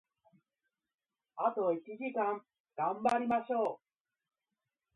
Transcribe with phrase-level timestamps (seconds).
[1.35, 2.41] あと一時間、
[2.75, 3.79] 頑張りましょう！